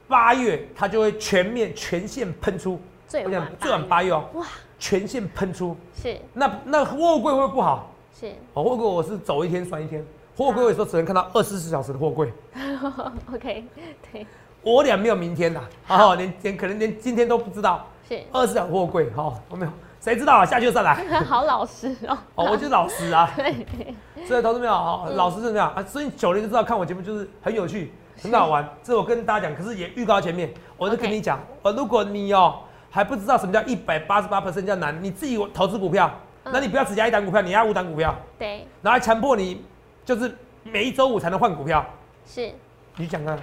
[0.07, 4.45] 八月它就会全面全线喷出，最晚最晚八月哦，哇，
[4.77, 7.91] 全线喷出，是，那那货柜会不会不好？
[8.13, 10.05] 是，哦，货柜我是走一天算一天，
[10.37, 12.31] 货柜有时候只能看到二十四小时的货柜。
[13.33, 13.63] OK，
[14.11, 14.25] 对，
[14.65, 17.87] 我俩没有明天呐，好，连连可能连今天都不知道。
[18.09, 20.45] 是二十两货柜，好，我没有，谁知道啊？
[20.45, 20.95] 下去就再来。
[21.25, 22.17] 好老实哦。
[22.33, 23.31] 哦，我就是老实啊。
[23.37, 24.25] 对。
[24.25, 25.83] 所以投资没有好，老实是这样啊。
[25.83, 28.67] 所以九零就知道看我节目就是很有趣，很好玩。
[28.81, 36.11] 这我跟大家讲，可是也预告前面，我就跟你讲，呃，如果你哦还不知道什么叫一百八十八 percent 叫难，你自己投资股票，
[36.43, 38.15] 那你不要只压一档股票，你压五档股票。
[38.39, 38.67] 对。
[38.81, 39.63] 然后强迫你
[40.03, 41.85] 就是每一周五才能换股票。
[42.25, 42.51] 是。
[42.97, 43.37] 你讲啊，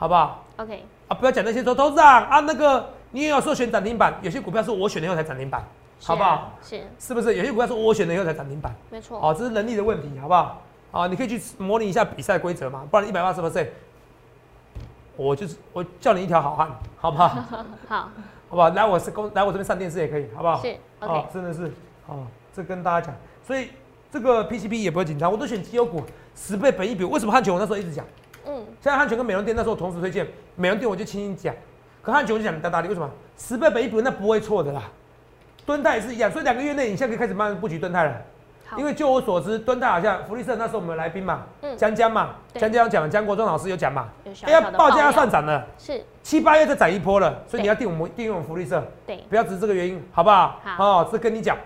[0.00, 0.82] 好不好？OK。
[1.08, 2.88] 啊，不要讲那些说投资长啊那个。
[3.12, 5.60] 你也要说选涨停板，有些股票是我选了以后才涨停板，
[6.00, 6.52] 好不好？
[6.62, 7.34] 是，是不是？
[7.34, 9.18] 有些股票是我选了以后才涨停板，没错。
[9.20, 10.62] 哦，这是能力的问题，好不好？
[10.92, 13.66] 啊，你可以去模拟一下比赛规则嘛，不然一百八十 percent，
[15.16, 17.28] 我就是我叫你一条好汉，好不好？
[17.88, 17.96] 好，
[18.48, 18.68] 好不好？
[18.68, 20.62] 来我是公来我这边上电视也可以，好不好？
[20.62, 21.72] 是，OK，真的是，
[22.06, 23.70] 哦，这跟大家讲，所以
[24.12, 26.04] 这个 PCP 也不会紧张，我都选绩优股，
[26.36, 28.06] 十倍本一比，为什么汉泉我那时候一直讲？
[28.46, 30.26] 嗯，现在汉泉跟美容店那时候同时推荐，
[30.56, 31.54] 美容店我就轻轻讲。
[32.02, 34.84] 可汉九就讲大大力，为什么十倍本一比那不会错的啦？
[35.66, 38.16] 敦泰也是一样，所以两个月内你现在可以开始慢慢布局敦泰了。
[38.76, 41.42] 因为就我所知，敦泰好像福利社那时候我们来宾嘛，
[41.76, 44.08] 江江嘛，江江讲江国忠老师有讲嘛，
[44.44, 50.60] 哎呀报价要上涨了，是七八月再涨一波了，所以你要订我们订阅我们福利社，对，不要只是这个原因，好不好？
[50.62, 51.56] 好，哦，这跟你讲，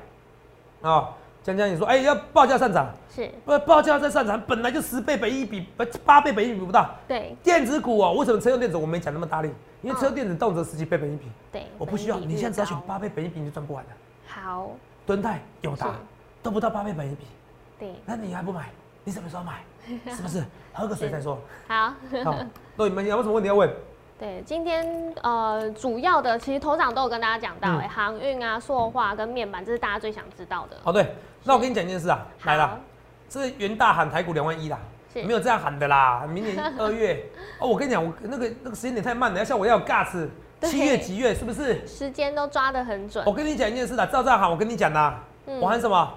[0.80, 1.10] 啊。
[1.44, 3.56] 江江，你说，哎，要报价上涨，是不？
[3.66, 5.68] 报价在上涨，本来就十倍本一比，
[6.02, 6.88] 八倍本一比不到。
[7.06, 9.50] 对，电子股哦，为什么车用电子我没讲那么大力？
[9.82, 11.26] 因为车用电子动辄十几倍本一比。
[11.52, 13.90] 对，我不需要，你现在只要选八倍本一比，你就赚不完了。
[14.26, 14.70] 好，
[15.04, 15.94] 敦泰、友达
[16.42, 17.26] 都不到八倍本一比。
[17.78, 18.70] 对，那你还不买？
[19.04, 19.62] 你什么时候买？
[20.16, 20.42] 是不是？
[20.72, 21.38] 喝个水再说。
[21.68, 21.92] 好，
[22.24, 22.34] 好，
[22.74, 23.70] 那你们有什么问题要问？
[24.16, 30.76] 对，今天呃，主要的其实头长都有跟大家讲到，哎，航运啊、塑化跟面板，这是大家最想知道的。
[30.84, 32.78] 哦，对，那我跟你讲一件事啊，来了，
[33.28, 34.78] 这元大喊台股两万一啦，
[35.14, 37.26] 没有这样喊的啦，明年 二月
[37.58, 40.28] 哦，我跟你讲，我那个那个时间点太慢了，要像我要有 gas，
[40.62, 41.84] 七月几月是不是？
[41.86, 43.24] 时间都抓得很准。
[43.26, 45.20] 我跟你讲一件事啦，照这样喊，我跟你讲啦，
[45.60, 46.14] 我喊什么？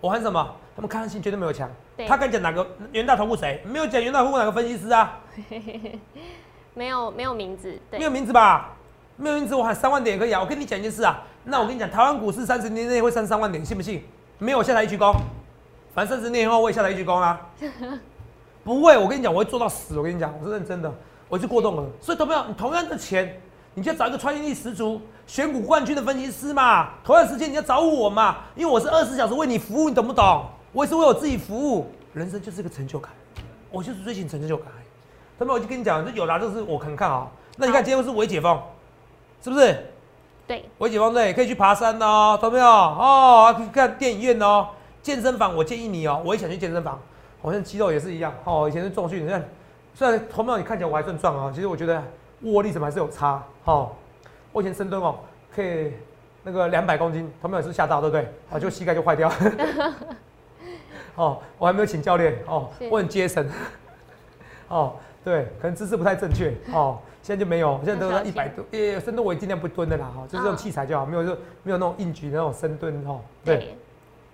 [0.00, 0.54] 我喊什么？
[0.74, 1.70] 他们看性绝对没有强，
[2.08, 3.62] 他敢讲哪个元大投顾谁？
[3.64, 5.20] 没有讲元大投顾哪个分析师啊？
[6.78, 8.76] 没有没有名字，没有名字吧？
[9.16, 10.40] 没有名字，我喊三万点也可以啊。
[10.40, 14.00] 我跟你讲一件事啊，那我跟你讲，台湾股市三十年内会上三万点，信不信？
[14.38, 15.12] 没有下台一鞠躬，
[15.92, 17.40] 反正三十年后我也下台一鞠躬啊。
[18.62, 19.98] 不会，我跟你讲，我会做到死。
[19.98, 20.94] 我跟你讲，我是认真的，
[21.28, 21.84] 我是过动了。
[22.00, 23.40] 所以，同样，你同样的钱，
[23.74, 26.90] 你就找一个穿越力十足、选股冠军的分析师嘛。
[27.02, 30.46] 同样时间你要找我嘛，因为我是二十四小时为你服务，你懂不懂？
[30.72, 31.90] 我也是为我自己服务。
[32.14, 33.10] 人生就是一个成就感，
[33.70, 34.68] 我就是追求成就感。
[35.38, 37.30] 他们我就跟你讲，这有啦，这是我很看好。
[37.56, 38.60] 那你看今天是微解封，
[39.42, 39.86] 是不是？
[40.46, 42.66] 对，微解封对，可以去爬山哦，懂没有？
[42.66, 44.68] 哦，可以看电影院哦，
[45.02, 46.98] 健身房我建议你哦，我也想去健身房。
[47.40, 49.48] 好像肌肉也是一样哦，以前是重训，你看，
[49.94, 52.02] 虽然头毛你看起来我还算壮啊，其实我觉得
[52.42, 53.40] 握力什么还是有差。
[53.64, 53.92] 哦，
[54.52, 55.20] 我以前深蹲哦，
[55.54, 55.92] 可以
[56.42, 58.32] 那个两百公斤，头毛也是吓到，对不对？
[58.50, 59.30] 啊，就膝盖就坏掉。
[61.14, 63.48] 哦，我还没有请教练哦，我很节省。
[64.68, 64.94] 哦。
[65.24, 66.98] 对，可能姿势不太正确哦。
[67.20, 68.64] 现在就没有，现在都在一百多。
[68.70, 73.20] 诶，深蹲我也尽量不蹲的啦，哈，就是用器材就好，没有就没有那种硬举那种深蹲哈。
[73.44, 73.76] 对，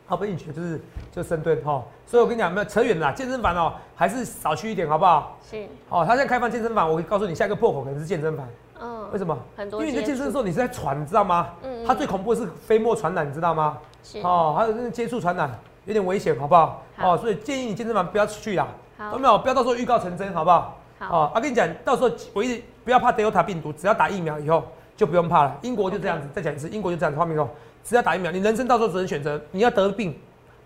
[0.07, 1.83] 好不硬举就是就深蹲哈。
[2.07, 5.37] 所以我跟你讲，没有扯远了，健身房哦，还是少去一点好不好？
[5.51, 5.67] 是。
[5.89, 8.47] 哦，他现在开放健身房，我会告诉你，下一个破口可能是健身房。
[8.81, 9.11] 嗯。
[9.11, 9.37] 为什么？
[9.57, 9.81] 很多。
[9.81, 11.49] 因为你在健身的时候你是在喘，你知道吗？
[11.63, 11.85] 嗯。
[11.85, 13.79] 它最恐怖的是飞沫传染，你知道吗？
[14.05, 14.21] 是。
[14.21, 15.51] 哦，还有那个接触传染，
[15.87, 16.85] 有点危险，好不好？
[17.03, 18.69] 哦，所以建议你健身房不要去啦。
[18.97, 19.19] 好。
[19.19, 20.79] 没有，不要到时候预告成真，好不好？
[20.99, 24.65] 好，我跟你讲，到时候我一直不要怕 Delta 病毒，只要打疫苗以后
[24.97, 25.59] 就不用怕了。
[25.63, 27.19] 英国就这样子，再讲一次，英国就这样子。
[27.19, 27.49] 画面说，
[27.83, 30.19] 只要打疫苗，你人生到时候只能选择你要得病、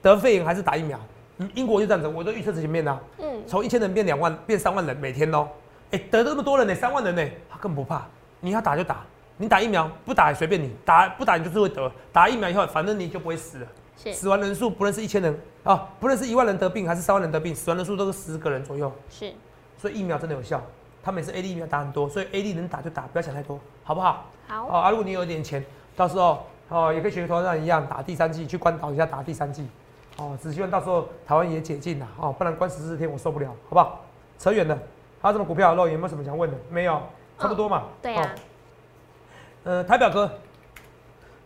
[0.02, 0.98] 得肺炎还是打疫苗。
[1.54, 2.98] 英国就这样子，我都预测前面的。
[3.18, 5.48] 嗯，从一千人变两万，变三万人每天哦。
[5.92, 8.04] 哎，得这么多人呢，三万人呢，他更不怕。
[8.40, 9.04] 你要打就打，
[9.36, 11.90] 你打疫苗不打随便你，打不打你就是会得。
[12.12, 13.66] 打疫苗以后，反正你就不会死了。
[14.12, 18.90] 死亡人数不论是一千人啊，不论是一万人得病还是三万人得病，死亡人数都是十个人左右。
[19.10, 19.32] 是。
[19.76, 20.62] 所以疫苗真的有效，
[21.02, 24.24] 他每次 A D 疫苗打很多，所以 A D 能打就打，不要想太多，好不好？
[24.46, 24.66] 好。
[24.66, 25.64] 啊，如果你有点钱，
[25.96, 29.66] 到时候哦也可以学投资人一样打第三季，去关岛一下打第三季。
[30.16, 34.04] 哦，只希望到时候台湾也解禁了哦，不然关十四天我受不了，好不好？
[34.38, 34.78] 扯远了，
[35.20, 35.74] 还有什么股票？
[35.74, 36.56] 肉有没有什么想问的？
[36.70, 37.00] 没有，
[37.38, 37.84] 差不多嘛。
[38.02, 38.34] 对呀。
[39.64, 40.30] 呃，台表哥，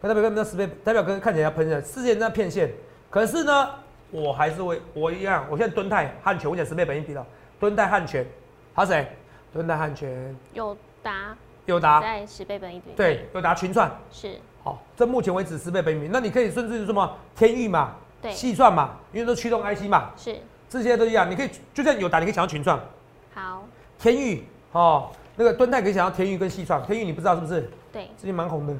[0.08, 2.70] 台表跟那十倍，代表跟看起来要喷的，世界那骗线，
[3.08, 3.70] 可是呢，
[4.10, 7.24] 我还是会我一样，我现在蹲泰汉泉，我讲十倍本一比了，
[7.60, 8.26] 蹲泰汉泉，
[8.74, 9.06] 他谁？
[9.52, 10.34] 蹲泰汉泉。
[10.54, 11.36] 有达。
[11.66, 12.00] 有达。
[12.00, 12.90] 在十倍本一比。
[12.96, 13.90] 对，有达群创。
[14.10, 14.38] 是。
[14.64, 17.94] 好，这目前为止十倍本一比，那你可以甚至是什么天域嘛？
[18.20, 20.36] 对细算嘛，因为都驱动 IC 嘛，是
[20.68, 21.30] 这些都一样。
[21.30, 22.80] 你可以就算有达，你可以想要群创。
[23.34, 23.64] 好。
[23.98, 26.84] 天域哦，那个蹲泰可以想要天域跟细创。
[26.84, 27.70] 天域你不知道是不是？
[27.92, 28.10] 对。
[28.16, 28.74] 最近蛮红的。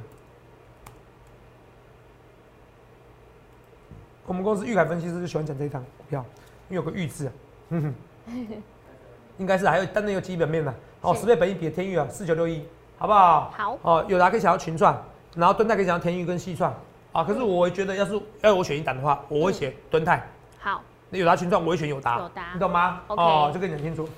[4.32, 6.24] 我们公司玉凯分析师就喜欢讲这一档股票，
[6.70, 7.30] 因为有个玉字。
[7.68, 7.94] 嗯哼。
[9.36, 10.74] 应该是还有，但那有基本面的。
[11.02, 12.66] 哦，十倍本一比的天域啊，四九六一，
[12.96, 13.52] 好不好？
[13.54, 13.78] 好。
[13.82, 14.96] 哦，有达可以想要群创，
[15.36, 16.72] 然后敦泰可以想要天域跟细创。
[17.12, 20.26] 啊，可是我觉得，要是要我选一档的话，我会选敦泰。
[20.58, 22.18] 好，那友达群创我会选友达。
[22.18, 23.02] 友达，你懂吗？
[23.08, 24.08] 哦，就跟你讲清楚。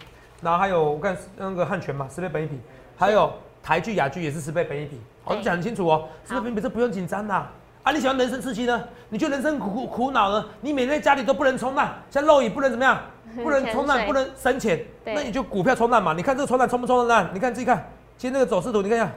[0.41, 2.61] 然后还有我看那个汉泉嘛，十倍本一比，
[2.97, 3.33] 还有
[3.65, 5.01] 台剧、雅剧也是十倍本一比。
[5.25, 7.35] 我讲很清楚哦，十倍本一比这不用紧张的。
[7.35, 7.51] 啊，
[7.93, 8.83] 你喜欢人生刺激呢？
[9.11, 10.45] 你觉得人生苦苦恼呢？
[10.61, 12.99] 你每天在家里都不能冲浪，像肉也不能怎么样，
[13.43, 16.13] 不能冲浪，不能生钱，那你就股票冲浪嘛。
[16.15, 17.29] 你看这个冲浪冲不冲得浪？
[17.33, 19.11] 你看自己看，今天那个走势图，你看一下，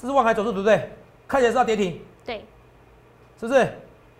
[0.00, 0.90] 这是望海走势图对不对？
[1.28, 2.00] 看起来是要跌停。
[2.24, 2.44] 对。
[3.38, 3.68] 是不是？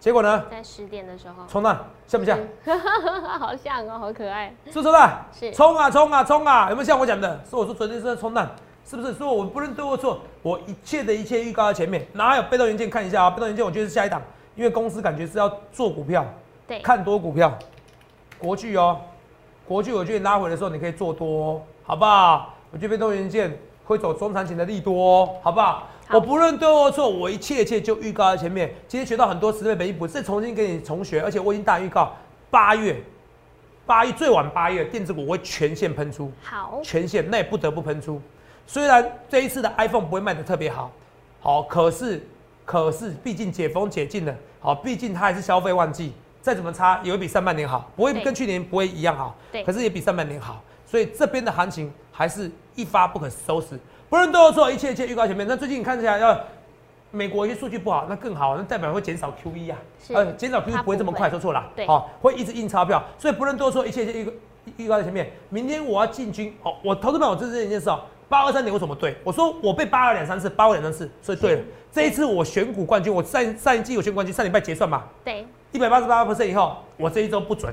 [0.01, 0.45] 结果呢？
[0.51, 2.39] 在十点的时候冲浪像不像？
[3.41, 4.55] 好像哦，好可爱。
[4.71, 4.89] 是不是？
[5.33, 5.53] 是。
[5.55, 6.69] 冲啊冲啊冲啊！
[6.69, 7.41] 有没有像我讲的？
[7.49, 8.51] 是我说昨天是在冲浪，
[8.89, 9.15] 是不是？
[9.15, 12.07] 所以我不论对或错，我一切的一切预告在前面。
[12.13, 12.89] 哪有被动元件？
[12.91, 14.21] 看一下啊，被动元件我觉得是下一档，
[14.55, 16.25] 因为公司感觉是要做股票，
[16.67, 17.57] 对，看多股票。
[18.39, 19.01] 国巨哦，
[19.67, 22.55] 国巨我觉得拉回的时候你可以做多，好不好？
[22.71, 25.89] 我觉得被动元件会走中长线的利多，好不好？
[26.11, 28.75] 我不论对或错，我一切一切就预告在前面。
[28.87, 32.13] 今天学到很多十倍本益比，再重新给你重学，而且我已经大预告
[32.51, 33.03] 八月，
[33.87, 36.31] 八月最晚八月电子股会全线喷出。
[36.43, 38.21] 好，全线那也不得不喷出。
[38.67, 40.91] 虽然这一次的 iPhone 不会卖的特别好，
[41.41, 42.27] 好，可是
[42.65, 53.79] 可是毕竟解封解禁了，好，毕竟它还是消费旺季，再怎么差也会比上半年好，不会跟去年不会一样好，对，可是也比上半年好，所以这边的行情还是一发不可收拾。
[54.09, 55.47] 不论都有错，一切一切预告前面。
[55.49, 56.39] 那最近看起来要
[57.11, 63.03] 美国一些数据不好，那更好，那代表会减少 QE 啊，呃，减少 QE 不会这么快，说错了，对，好，会一直印钞票。
[63.19, 64.33] 所以不论多说，一切一切预
[64.79, 65.31] 预告在前面。
[65.49, 68.01] 明天我要进军，哦，我投资朋友这是一件事哦。
[68.35, 69.15] 八二三点为什么对？
[69.23, 71.63] 我说我被八二两三次，八二两三次，所以对了。
[71.93, 77.73] 这一次我选股冠军，我上上一季我选冠军，上礼拜结算嘛，对，一百八十八 percent 以后，我这一周不准，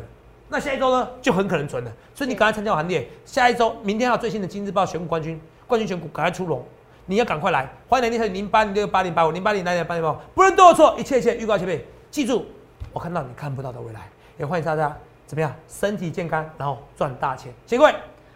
[0.49, 1.91] 那下一周呢就很可能准了。
[2.13, 5.41] 所以你赶快参加我行列，下一周明天还有最新的金日报选股冠军。
[5.65, 6.63] 冠军选股赶快出笼，
[7.07, 7.67] 你要赶快来！
[7.89, 12.45] 欢迎来电零八零六八零八五零八零零零八零八五，不论对或错，一切一切预告前辈，记住，
[12.93, 14.01] 我看到你看不到的未来。
[14.37, 14.95] 也欢迎大家
[15.25, 17.51] 怎么样，身体健康，然后赚大钱。
[17.65, 17.95] 谢谢各位，